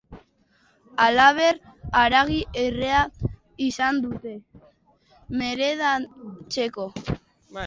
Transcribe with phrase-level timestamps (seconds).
[1.03, 1.59] Halaber,
[1.99, 3.01] haragi errea
[3.67, 4.35] izan dute
[5.43, 6.89] merendatzeko.